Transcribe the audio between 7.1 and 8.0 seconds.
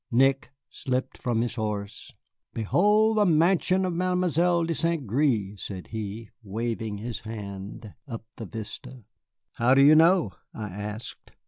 hand